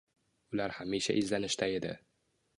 Ular 0.55 0.73
hamisha 0.77 1.17
izlanishda 1.23 1.69
edi 1.77 1.95